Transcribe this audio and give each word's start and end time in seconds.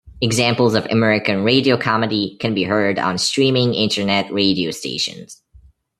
Examples 0.19 0.73
of 0.73 0.87
American 0.89 1.43
radio 1.43 1.77
comedy 1.77 2.35
can 2.39 2.55
be 2.55 2.63
heard 2.63 2.97
on 2.97 3.19
streaming 3.19 3.75
internet 3.75 4.31
radio 4.33 4.71
stations. 4.71 5.43